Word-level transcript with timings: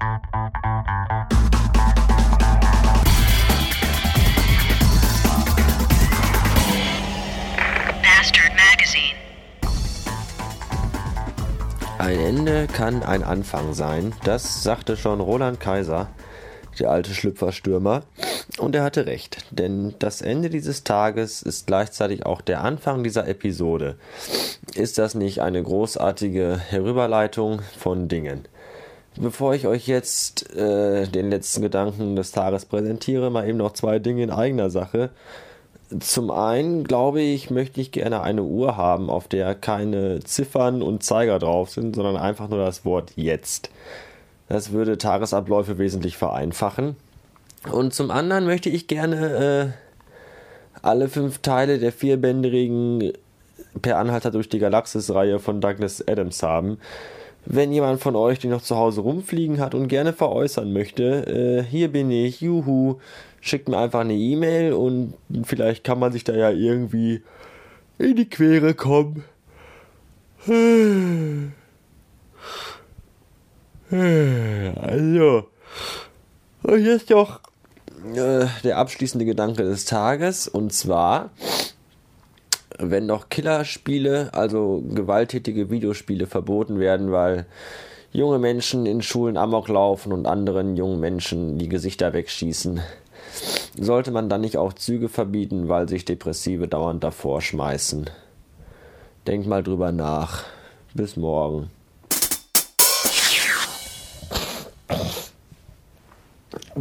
Ein 0.00 0.10
Ende 12.20 12.68
kann 12.68 13.02
ein 13.02 13.24
Anfang 13.24 13.74
sein, 13.74 14.14
das 14.22 14.62
sagte 14.62 14.96
schon 14.96 15.20
Roland 15.20 15.58
Kaiser, 15.58 16.08
der 16.78 16.90
alte 16.90 17.12
Schlüpferstürmer. 17.12 18.04
Und 18.58 18.76
er 18.76 18.84
hatte 18.84 19.06
recht, 19.06 19.46
denn 19.50 19.94
das 19.98 20.22
Ende 20.22 20.48
dieses 20.48 20.84
Tages 20.84 21.42
ist 21.42 21.66
gleichzeitig 21.66 22.24
auch 22.24 22.40
der 22.40 22.62
Anfang 22.62 23.02
dieser 23.02 23.26
Episode. 23.26 23.98
Ist 24.74 24.98
das 24.98 25.16
nicht 25.16 25.40
eine 25.40 25.62
großartige 25.62 26.58
Herüberleitung 26.58 27.62
von 27.76 28.06
Dingen? 28.06 28.46
Bevor 29.20 29.54
ich 29.54 29.66
euch 29.66 29.88
jetzt 29.88 30.54
äh, 30.54 31.06
den 31.08 31.30
letzten 31.30 31.62
Gedanken 31.62 32.14
des 32.14 32.30
Tages 32.30 32.66
präsentiere, 32.66 33.30
mal 33.30 33.48
eben 33.48 33.58
noch 33.58 33.72
zwei 33.72 33.98
Dinge 33.98 34.22
in 34.22 34.30
eigener 34.30 34.70
Sache. 34.70 35.10
Zum 35.98 36.30
einen 36.30 36.84
glaube 36.84 37.20
ich, 37.20 37.50
möchte 37.50 37.80
ich 37.80 37.90
gerne 37.90 38.20
eine 38.20 38.42
Uhr 38.44 38.76
haben, 38.76 39.10
auf 39.10 39.26
der 39.26 39.54
keine 39.56 40.20
Ziffern 40.20 40.82
und 40.82 41.02
Zeiger 41.02 41.38
drauf 41.40 41.70
sind, 41.70 41.96
sondern 41.96 42.16
einfach 42.16 42.48
nur 42.48 42.58
das 42.58 42.84
Wort 42.84 43.12
jetzt. 43.16 43.70
Das 44.48 44.70
würde 44.70 44.98
Tagesabläufe 44.98 45.78
wesentlich 45.78 46.16
vereinfachen. 46.16 46.94
Und 47.72 47.94
zum 47.94 48.10
anderen 48.12 48.44
möchte 48.44 48.68
ich 48.70 48.86
gerne 48.86 49.74
äh, 49.74 50.80
alle 50.82 51.08
fünf 51.08 51.38
Teile 51.38 51.78
der 51.78 51.92
vierbändigen 51.92 53.12
Per 53.82 53.98
Anhalter 53.98 54.30
durch 54.30 54.48
die 54.48 54.58
Galaxis-Reihe 54.58 55.38
von 55.38 55.60
Douglas 55.60 56.06
Adams 56.06 56.42
haben. 56.42 56.78
Wenn 57.50 57.72
jemand 57.72 58.02
von 58.02 58.14
euch 58.14 58.38
die 58.38 58.48
noch 58.48 58.60
zu 58.60 58.76
Hause 58.76 59.00
rumfliegen 59.00 59.58
hat 59.58 59.74
und 59.74 59.88
gerne 59.88 60.12
veräußern 60.12 60.70
möchte, 60.70 61.26
äh, 61.26 61.62
hier 61.62 61.90
bin 61.90 62.10
ich, 62.10 62.42
juhu, 62.42 62.96
schickt 63.40 63.70
mir 63.70 63.78
einfach 63.78 64.00
eine 64.00 64.12
E-Mail 64.12 64.74
und 64.74 65.14
vielleicht 65.44 65.82
kann 65.82 65.98
man 65.98 66.12
sich 66.12 66.24
da 66.24 66.34
ja 66.34 66.50
irgendwie 66.50 67.22
in 67.96 68.16
die 68.16 68.28
Quere 68.28 68.74
kommen. 68.74 69.24
Also, 73.90 75.48
und 76.64 76.84
jetzt 76.84 77.10
doch 77.10 77.40
äh, 78.14 78.44
der 78.62 78.76
abschließende 78.76 79.24
Gedanke 79.24 79.62
des 79.62 79.86
Tages 79.86 80.48
und 80.48 80.74
zwar, 80.74 81.30
wenn 82.78 83.06
noch 83.06 83.28
Killerspiele, 83.28 84.30
also 84.32 84.82
gewalttätige 84.94 85.70
Videospiele 85.70 86.26
verboten 86.26 86.78
werden, 86.78 87.12
weil 87.12 87.46
junge 88.12 88.38
Menschen 88.38 88.86
in 88.86 89.02
Schulen 89.02 89.36
Amok 89.36 89.68
laufen 89.68 90.12
und 90.12 90.26
anderen 90.26 90.76
jungen 90.76 91.00
Menschen 91.00 91.58
die 91.58 91.68
Gesichter 91.68 92.12
wegschießen, 92.12 92.80
sollte 93.78 94.10
man 94.10 94.28
dann 94.28 94.40
nicht 94.40 94.56
auch 94.56 94.72
Züge 94.72 95.08
verbieten, 95.08 95.68
weil 95.68 95.88
sich 95.88 96.04
Depressive 96.04 96.68
dauernd 96.68 97.04
davor 97.04 97.40
schmeißen. 97.40 98.08
Denkt 99.26 99.46
mal 99.46 99.62
drüber 99.62 99.92
nach. 99.92 100.44
Bis 100.94 101.16
morgen. 101.16 101.70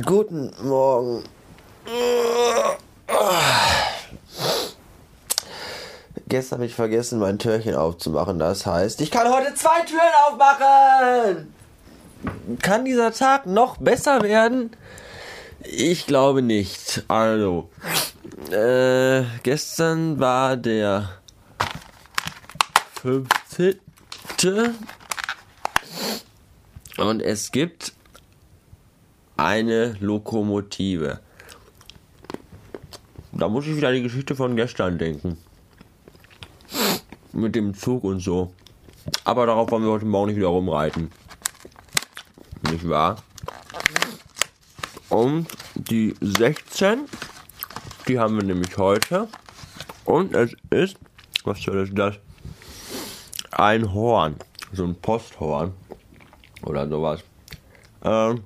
Guten 0.05 0.51
Morgen. 0.63 1.23
Gestern 6.29 6.57
habe 6.57 6.65
ich 6.65 6.75
vergessen, 6.75 7.19
mein 7.19 7.39
Türchen 7.39 7.75
aufzumachen. 7.75 8.37
Das 8.37 8.65
heißt, 8.65 8.99
ich 8.99 9.11
kann 9.11 9.31
heute 9.31 9.53
zwei 9.55 9.81
Türen 9.85 10.01
aufmachen. 10.27 11.53
Kann 12.61 12.83
dieser 12.83 13.13
Tag 13.13 13.45
noch 13.45 13.77
besser 13.77 14.21
werden? 14.21 14.71
Ich 15.63 16.05
glaube 16.05 16.41
nicht. 16.41 17.05
Also, 17.07 17.69
äh, 18.51 19.23
gestern 19.43 20.19
war 20.19 20.57
der 20.57 21.09
15. 23.01 23.79
Und 26.97 27.21
es 27.21 27.51
gibt 27.51 27.93
eine 29.37 29.95
Lokomotive. 29.99 31.19
Da 33.31 33.47
muss 33.47 33.65
ich 33.65 33.77
wieder 33.77 33.89
an 33.89 33.93
die 33.93 34.01
Geschichte 34.01 34.35
von 34.35 34.55
gestern 34.55 34.97
denken. 34.97 35.37
Mit 37.33 37.55
dem 37.55 37.73
Zug 37.73 38.03
und 38.03 38.19
so. 38.19 38.53
Aber 39.23 39.45
darauf 39.45 39.71
wollen 39.71 39.83
wir 39.83 39.91
heute 39.91 40.05
Morgen 40.05 40.27
nicht 40.27 40.37
wieder 40.37 40.47
rumreiten. 40.47 41.11
Nicht 42.71 42.87
wahr? 42.87 43.17
Und 45.09 45.47
die 45.75 46.15
16, 46.19 47.05
die 48.07 48.19
haben 48.19 48.35
wir 48.35 48.43
nämlich 48.43 48.77
heute. 48.77 49.27
Und 50.05 50.33
es 50.35 50.55
ist, 50.69 50.97
was 51.43 51.61
soll 51.61 51.85
das? 51.85 51.93
das? 51.93 52.19
Ein 53.51 53.93
Horn. 53.93 54.35
So 54.73 54.83
ein 54.83 54.95
Posthorn. 54.95 55.73
Oder 56.63 56.87
sowas. 56.87 57.23
Ähm, 58.03 58.43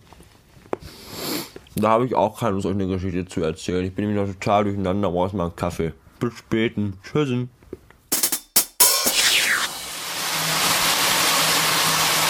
da 1.76 1.90
habe 1.90 2.06
ich 2.06 2.16
auch 2.16 2.40
keine 2.40 2.58
eine 2.64 2.88
Geschichte 2.88 3.26
zu 3.26 3.42
erzählen. 3.42 3.86
Ich 3.86 3.96
bin 3.96 4.06
nämlich 4.06 4.22
noch 4.22 4.34
total 4.34 4.66
durcheinander, 4.66 5.12
brauchst 5.12 5.34
mal 5.34 5.46
einen 5.46 5.56
Kaffee. 5.56 5.94
Bis 6.20 6.34
späten. 6.34 7.00
Tschüssen. 7.04 7.50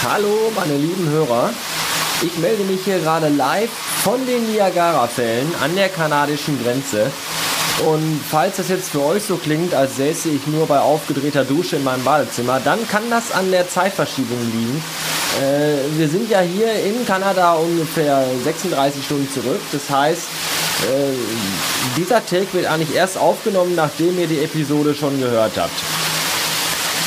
Hallo, 0.04 0.52
meine 0.56 0.78
lieben 0.78 1.08
Hörer. 1.12 1.52
Ich 2.24 2.36
melde 2.40 2.64
mich 2.64 2.84
hier 2.84 2.98
gerade 2.98 3.30
live 3.30 3.70
von 4.04 4.26
den 4.26 4.52
Niagara-Fällen 4.52 5.54
an 5.64 5.76
der 5.76 5.90
kanadischen 5.90 6.60
Grenze. 6.64 7.12
Und 7.86 8.20
falls 8.28 8.58
das 8.58 8.70
jetzt 8.70 8.90
für 8.90 9.04
euch 9.04 9.22
so 9.22 9.38
klingt, 9.38 9.76
als 9.76 9.98
säße 9.98 10.30
ich 10.30 10.48
nur 10.48 10.66
bei 10.66 10.80
aufgedrehter 10.80 11.46
Dusche 11.46 11.76
in 11.76 11.84
meinem 11.84 12.04
Badezimmer, 12.04 12.60
dann 12.60 12.88
kann 12.88 13.12
das 13.12 13.32
an 13.32 13.52
der 13.52 13.70
Zeitverschiebung 13.70 14.40
liegen. 14.52 14.84
Äh, 15.40 15.98
wir 16.00 16.10
sind 16.10 16.32
ja 16.32 16.40
hier 16.40 16.74
in 16.84 17.06
Kanada 17.06 17.54
ungefähr 17.54 18.26
36 18.44 19.06
Stunden 19.06 19.30
zurück. 19.32 19.62
Das 19.72 19.88
heißt, 19.88 20.24
äh, 20.82 21.96
dieser 21.96 22.26
Take 22.26 22.52
wird 22.54 22.66
eigentlich 22.66 22.96
erst 22.96 23.20
aufgenommen, 23.20 23.76
nachdem 23.76 24.18
ihr 24.20 24.28
die 24.28 24.40
Episode 24.40 24.96
schon 24.96 25.20
gehört 25.20 25.54
habt. 25.58 26.01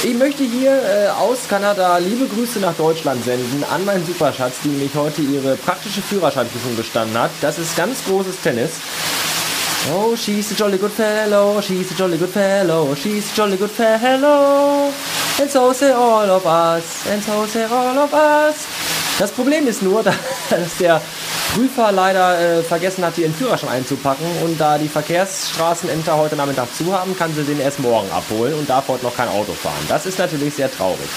Ich 0.04 0.12
möchte 0.12 0.44
hier 0.44 0.70
äh, 0.70 1.08
aus 1.08 1.48
Kanada 1.48 1.96
liebe 1.96 2.26
Grüße 2.26 2.60
nach 2.60 2.74
Deutschland 2.74 3.24
senden 3.24 3.64
an 3.64 3.86
meinen 3.86 4.04
Superschatz, 4.04 4.56
die 4.62 4.68
nämlich 4.68 4.94
heute 4.94 5.22
ihre 5.22 5.56
praktische 5.56 6.02
Führerscheinprüfung 6.02 6.76
bestanden 6.76 7.16
hat. 7.18 7.30
Das 7.40 7.58
ist 7.58 7.74
ganz 7.74 8.04
großes 8.04 8.38
Tennis. 8.42 8.72
Oh, 9.94 10.14
she's 10.14 10.52
a 10.52 10.54
jolly 10.54 10.76
good 10.76 10.92
fellow, 10.92 11.58
she's 11.62 11.90
a 11.90 11.94
jolly 11.94 12.18
good 12.18 12.28
fellow, 12.28 12.94
she's 12.94 13.32
a 13.32 13.34
jolly 13.34 13.56
good 13.56 13.70
fellow. 13.70 14.92
And 15.40 15.50
so 15.50 15.72
say 15.72 15.92
all 15.92 16.28
of 16.28 16.44
us, 16.44 17.06
and 17.10 17.22
so 17.22 17.46
say 17.46 17.64
all 17.64 17.96
of 17.96 18.12
us. 18.12 18.93
Das 19.18 19.30
Problem 19.30 19.68
ist 19.68 19.82
nur, 19.82 20.02
dass 20.50 20.76
der 20.80 21.00
Prüfer 21.54 21.92
leider 21.92 22.58
äh, 22.58 22.62
vergessen 22.62 23.04
hat, 23.04 23.16
ihren 23.16 23.34
Führerschein 23.34 23.70
einzupacken 23.70 24.26
und 24.42 24.60
da 24.60 24.76
die 24.76 24.88
Verkehrsstraßenämter 24.88 26.16
heute 26.16 26.34
Nachmittag 26.34 26.74
zu 26.76 26.92
haben, 26.92 27.16
kann 27.16 27.32
sie 27.34 27.44
den 27.44 27.60
erst 27.60 27.78
morgen 27.78 28.10
abholen 28.10 28.54
und 28.54 28.68
darf 28.68 28.88
heute 28.88 29.04
noch 29.04 29.16
kein 29.16 29.28
Auto 29.28 29.52
fahren. 29.52 29.84
Das 29.88 30.06
ist 30.06 30.18
natürlich 30.18 30.54
sehr 30.54 30.70
traurig. 30.70 31.08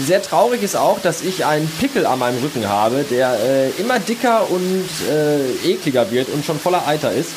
Sehr 0.00 0.22
traurig 0.22 0.62
ist 0.62 0.76
auch, 0.76 1.00
dass 1.00 1.22
ich 1.22 1.44
einen 1.44 1.68
Pickel 1.80 2.06
an 2.06 2.18
meinem 2.18 2.40
Rücken 2.42 2.68
habe, 2.68 3.04
der 3.08 3.38
äh, 3.40 3.70
immer 3.80 3.98
dicker 3.98 4.48
und 4.50 4.88
äh, 5.08 5.68
ekliger 5.68 6.10
wird 6.10 6.28
und 6.28 6.44
schon 6.44 6.58
voller 6.58 6.86
Eiter 6.86 7.12
ist. 7.12 7.30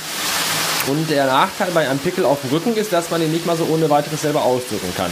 Und 0.87 1.09
der 1.09 1.25
Nachteil 1.25 1.69
bei 1.73 1.87
einem 1.87 1.99
Pickel 1.99 2.25
auf 2.25 2.41
dem 2.41 2.51
Rücken 2.51 2.75
ist, 2.75 2.93
dass 2.93 3.09
man 3.09 3.21
ihn 3.21 3.31
nicht 3.31 3.45
mal 3.45 3.57
so 3.57 3.65
ohne 3.65 3.89
weiteres 3.89 4.21
selber 4.21 4.43
ausdrücken 4.43 4.93
kann. 4.95 5.11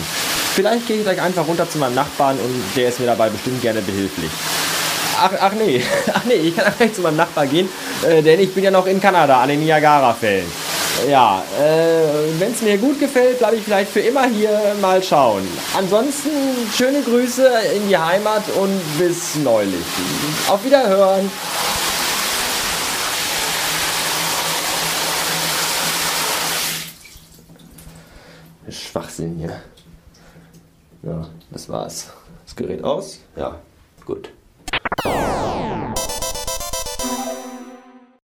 Vielleicht 0.55 0.87
gehe 0.87 0.97
ich 0.97 1.03
gleich 1.03 1.21
einfach 1.21 1.47
runter 1.47 1.69
zu 1.69 1.77
meinem 1.77 1.95
Nachbarn 1.95 2.37
und 2.37 2.63
der 2.75 2.89
ist 2.89 2.99
mir 2.99 3.07
dabei 3.07 3.29
bestimmt 3.29 3.61
gerne 3.61 3.81
behilflich. 3.81 4.31
Ach, 5.17 5.31
ach 5.39 5.53
nee, 5.53 5.81
ach 6.13 6.23
nee, 6.25 6.33
ich 6.35 6.55
kann 6.55 6.73
gleich 6.77 6.93
zu 6.93 7.01
meinem 7.01 7.17
Nachbar 7.17 7.47
gehen, 7.47 7.69
äh, 8.07 8.21
denn 8.21 8.39
ich 8.39 8.53
bin 8.53 8.63
ja 8.63 8.71
noch 8.71 8.85
in 8.85 8.99
Kanada 8.99 9.41
an 9.41 9.49
den 9.49 9.61
Niagara-Fällen. 9.61 10.45
Ja, 11.09 11.43
äh, 11.59 12.39
wenn 12.39 12.51
es 12.51 12.61
mir 12.61 12.77
gut 12.77 12.99
gefällt, 12.99 13.39
bleibe 13.39 13.57
ich 13.57 13.63
vielleicht 13.63 13.91
für 13.91 13.99
immer 13.99 14.27
hier 14.27 14.75
mal 14.81 15.03
schauen. 15.03 15.45
Ansonsten 15.77 16.29
schöne 16.75 17.01
Grüße 17.01 17.49
in 17.75 17.89
die 17.89 17.97
Heimat 17.97 18.43
und 18.55 18.81
bis 18.97 19.35
neulich. 19.35 19.83
Auf 20.47 20.63
Wiederhören. 20.63 21.29
Schwachsinn 28.69 29.37
hier. 29.37 29.61
Ja, 31.03 31.27
das 31.51 31.69
war's. 31.69 32.09
Das 32.45 32.55
Gerät 32.55 32.83
aus? 32.83 33.19
Ja, 33.35 33.59
gut. 34.05 34.31
Oh! 35.07 35.74